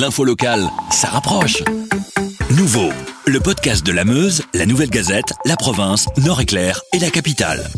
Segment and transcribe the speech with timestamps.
[0.00, 1.62] l'info locale, ça rapproche.
[2.56, 2.88] Nouveau,
[3.26, 7.68] le podcast de la Meuse, la Nouvelle Gazette, la province, Nord-Éclair et la capitale.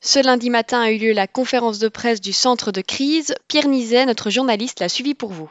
[0.00, 3.32] Ce lundi matin a eu lieu la conférence de presse du centre de crise.
[3.46, 5.48] Pierre Nizet, notre journaliste, l'a suivi pour vous.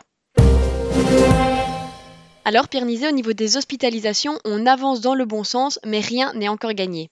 [2.44, 6.34] Alors Pierre Nizet, au niveau des hospitalisations, on avance dans le bon sens, mais rien
[6.34, 7.10] n'est encore gagné.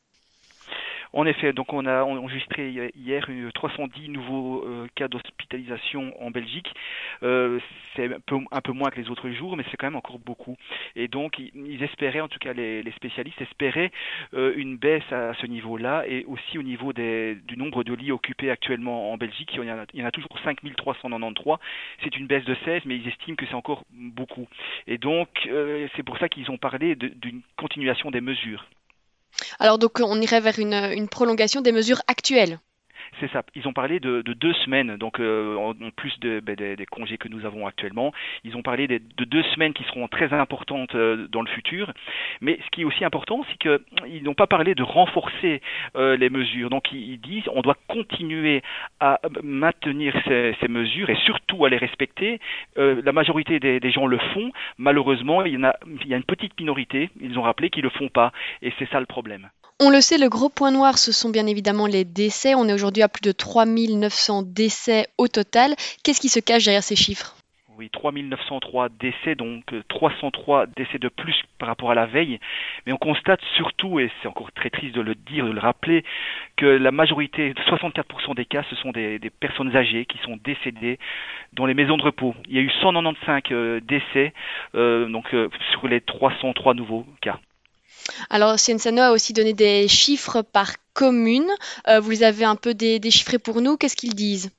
[1.14, 6.74] En effet, donc on a enregistré hier 310 nouveaux euh, cas d'hospitalisation en Belgique.
[7.22, 7.60] Euh,
[7.96, 10.58] c'est un peu, moins que les autres jours, mais c'est quand même encore beaucoup.
[10.96, 13.92] Et donc ils espéraient, en tout cas les, spécialistes espéraient
[14.34, 18.50] euh, une baisse à ce niveau-là et aussi au niveau du nombre de lits occupés
[18.50, 19.52] actuellement en Belgique.
[19.54, 21.58] Il y en a, il y en a toujours 5393.
[22.04, 24.48] C'est une baisse de 16, mais ils estiment que c'est encore beaucoup.
[24.88, 25.30] Et donc
[25.96, 28.66] c'est pour ça qu'ils ont parlé d'une continuation des mesures.
[29.60, 32.60] Alors donc on irait vers une prolongation des mesures actuelles.
[33.56, 37.46] Ils ont parlé de, deux semaines, donc euh, en, plus ben, des, congés que nous
[37.46, 38.14] avons actuellement.
[38.44, 41.92] Ils ont parlé de, deux semaines qui seront très importantes euh, dans le futur.
[42.42, 45.62] Mais ce qui est aussi important, c'est qu'ils n'ont pas parlé de renforcer
[45.96, 46.70] euh, les mesures.
[46.70, 48.62] Donc ils, disent on doit continuer
[49.00, 52.40] à maintenir ces, mesures et surtout à les respecter.
[52.76, 54.52] la majorité des, gens le font.
[54.78, 57.84] Malheureusement, il y, a, il y a une petite minorité, ils ont rappelé, qui ne
[57.84, 58.32] le font pas.
[58.62, 59.50] Et c'est ça le problème.
[59.86, 62.56] On le sait, le gros point noir, ce sont bien évidemment les décès.
[62.56, 65.76] On est aujourd'hui à plus de 3900 décès au total.
[66.06, 67.36] Qu'est-ce qui se cache derrière ces chiffres?
[67.78, 72.40] Oui, 3903 décès, donc 303 euh, décès de plus par rapport à la veille.
[72.86, 76.06] Mais on constate surtout, et c'est encore très triste de le dire, de le rappeler,
[76.56, 80.98] que la majorité, 64% des cas, ce sont des, personnes âgées qui sont décédées
[81.52, 82.34] dans les maisons de repos.
[82.48, 84.32] Il y a eu 195 euh, décès
[84.76, 85.36] euh, donc,
[85.72, 87.38] sur les 303 nouveaux cas.
[88.30, 91.50] Alors, Cienciano a aussi donné des chiffres par commune.
[91.88, 93.78] Euh, vous avez un peu déchiffré pour nous.
[93.78, 94.52] Qu'est-ce qu'ils disent?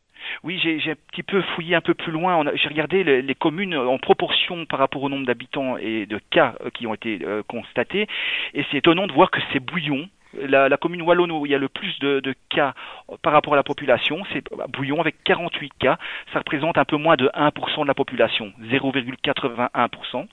[0.43, 2.43] Oui, j'ai un petit peu fouillé un peu plus loin.
[2.55, 6.71] J'ai regardé les, communes en proportion par rapport au nombre d'habitants et de cas euh,
[6.71, 8.09] qui ont été euh, constatés.
[8.55, 10.09] Et c'est étonnant de voir que c'est bouillon
[10.41, 12.75] la, commune wallonne où il y a le plus de, cas
[13.23, 15.99] par rapport à la population, c'est Bouillon avec 48 cas.
[16.33, 20.27] Ça représente un peu moins de 1% de la population, 0,81%.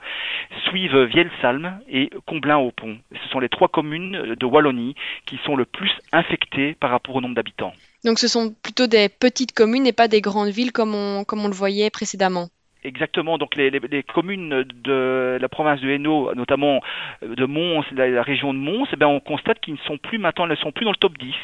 [0.67, 2.97] Suivent Vielsalm et Comblain-au-Pont.
[3.23, 4.95] Ce sont les trois communes de Wallonie
[5.25, 7.73] qui sont le plus infectées par rapport au nombre d'habitants.
[8.03, 11.45] Donc ce sont plutôt des petites communes et pas des grandes villes comme on, comme
[11.45, 12.49] on le voyait précédemment.
[12.83, 13.37] Exactement.
[13.37, 16.81] Donc les, les, communes de la province de Hainaut, notamment
[17.21, 20.47] de Mons, la, région de Mons, eh bien, on constate qu'ils ne sont plus maintenant,
[20.47, 21.35] ne sont plus dans le top 10.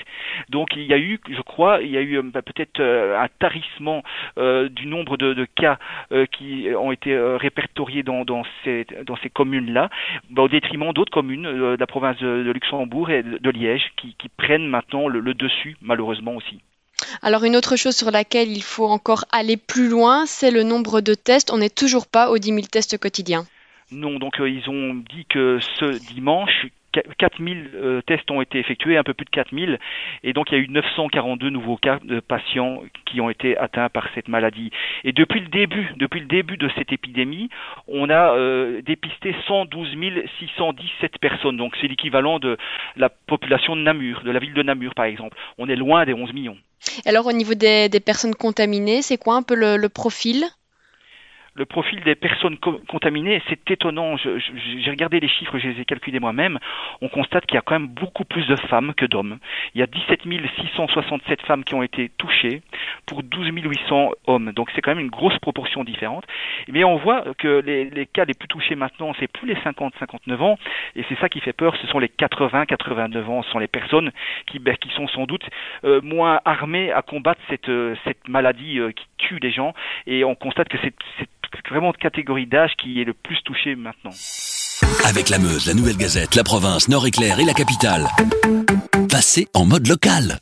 [0.50, 3.28] Donc il y a eu, je crois, il y a eu bah, peut-être euh, un
[3.40, 4.04] tarissement
[4.40, 5.78] euh, du nombre de, de cas
[6.12, 9.92] euh, qui ont été répertoriés dans, dans ces, dans ces communes-là,
[10.32, 14.30] bah, au détriment d'autres communes de la province de, Luxembourg et de, Liège qui, qui,
[14.30, 16.62] prennent maintenant le dessus, malheureusement aussi.
[17.22, 21.02] Alors une autre chose sur laquelle il faut encore aller plus loin, c'est le nombre
[21.02, 21.52] de tests.
[21.52, 23.46] On n'est toujours pas aux 10 000 tests quotidiens.
[23.92, 26.68] Non, donc euh, ils ont dit que ce dimanche,
[27.18, 29.80] 4000 euh, tests ont été effectués, un peu plus de 4000,
[30.24, 33.90] et donc il y a eu 942 nouveaux cas de patients qui ont été atteints
[33.90, 34.72] par cette maladie.
[35.04, 37.50] Et depuis le début, depuis le début de cette épidémie,
[37.88, 39.96] on a euh, dépisté 112
[40.40, 42.58] 617 personnes, donc c'est l'équivalent de
[42.96, 45.38] la population de Namur, de la ville de Namur par exemple.
[45.58, 46.58] On est loin des 11 millions.
[47.06, 50.48] Alors au niveau des, personnes contaminées, c'est quoi un peu le profil
[51.58, 54.16] le profil des personnes contaminées, c'est étonnant.
[54.18, 56.60] J'ai regardé les chiffres, je les ai calculés moi-même.
[57.02, 59.40] On constate qu'il y a quand même beaucoup plus de femmes que d'hommes.
[59.74, 62.62] Il y a 17 667 femmes qui ont été touchées
[63.08, 64.52] pour 12 800 hommes.
[64.52, 66.26] Donc c'est quand même une grosse proportion différente.
[66.68, 70.60] Mais on voit que les, cas les plus touchés maintenant, c'est plus les 50-59 ans.
[70.96, 71.76] Et c'est ça qui fait peur.
[71.82, 73.42] Ce sont les 80-89 ans.
[73.42, 74.12] Ce sont les personnes
[74.46, 75.46] qui, ben, qui sont sans doute
[75.86, 77.96] euh, moins armées à combattre cette, euh,
[78.28, 79.74] maladie euh, qui tue les gens.
[80.06, 80.94] Et on constate que c'est
[81.70, 84.12] vraiment de catégorie d'âge qui est le plus touché maintenant.
[85.06, 88.06] Avec la Meuse, la Nouvelle Gazette, la province, Nord-Éclair et la capitale.
[89.10, 90.40] Passez en mode local.